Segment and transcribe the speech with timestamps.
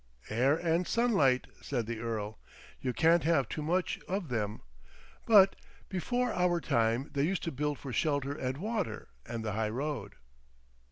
[0.31, 2.39] "Air and sunlight," said the earl.
[2.81, 4.63] "You can't have too much of them.
[5.27, 5.55] But
[5.89, 10.15] before our time they used to build for shelter and water and the high road."